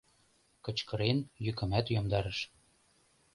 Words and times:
Кычкырен, 0.63 1.19
йӱкымат 1.45 1.85
йомдарыш. 1.93 2.39